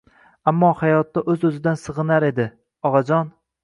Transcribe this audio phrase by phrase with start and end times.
[0.51, 2.53] Ammo hayotda o‘z-o‘zidan sig‘inar edi,
[2.93, 3.37] og‘ajon!